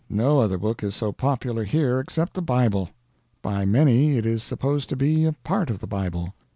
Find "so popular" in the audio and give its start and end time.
0.95-1.63